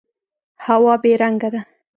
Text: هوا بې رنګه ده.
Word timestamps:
هوا 0.65 0.93
بې 1.01 1.11
رنګه 1.21 1.49
ده. 1.53 1.61